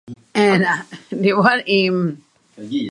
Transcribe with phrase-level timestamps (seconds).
[1.11, 2.17] 立法院